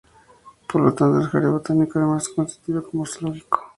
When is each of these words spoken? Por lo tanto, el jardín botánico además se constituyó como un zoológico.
Por 0.67 0.81
lo 0.81 0.95
tanto, 0.95 1.19
el 1.19 1.27
jardín 1.27 1.51
botánico 1.51 1.99
además 1.99 2.23
se 2.25 2.33
constituyó 2.33 2.81
como 2.89 3.01
un 3.03 3.07
zoológico. 3.07 3.65